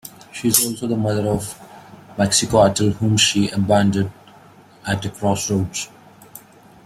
She 0.33 0.47
is 0.47 0.65
also 0.65 0.87
the 0.87 0.97
mother 0.97 1.27
of 1.29 1.59
Mixcoatl, 2.17 2.93
whom 2.93 3.17
she 3.17 3.51
abandoned 3.51 4.11
at 4.83 5.05
a 5.05 5.09
crossroads. 5.11 5.89